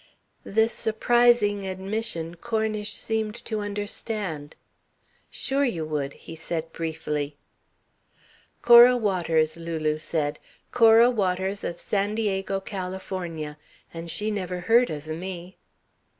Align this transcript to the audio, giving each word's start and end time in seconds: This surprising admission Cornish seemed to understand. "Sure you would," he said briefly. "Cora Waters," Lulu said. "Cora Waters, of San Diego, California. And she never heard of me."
This 0.47 0.73
surprising 0.73 1.67
admission 1.67 2.33
Cornish 2.33 2.93
seemed 2.93 3.35
to 3.45 3.59
understand. 3.59 4.55
"Sure 5.29 5.63
you 5.63 5.85
would," 5.85 6.13
he 6.13 6.35
said 6.35 6.73
briefly. 6.73 7.37
"Cora 8.63 8.97
Waters," 8.97 9.57
Lulu 9.57 9.99
said. 9.99 10.39
"Cora 10.71 11.11
Waters, 11.11 11.63
of 11.63 11.79
San 11.79 12.15
Diego, 12.15 12.59
California. 12.59 13.59
And 13.93 14.09
she 14.09 14.31
never 14.31 14.61
heard 14.61 14.89
of 14.89 15.05
me." 15.05 15.59